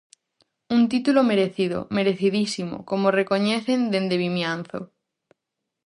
Un 0.75 0.81
título 0.93 1.21
merecido, 1.31 1.77
merecidísimo, 1.97 2.75
como 2.89 3.15
recoñecen 3.19 3.79
dende 3.93 4.15
Vimianzo. 4.23 4.79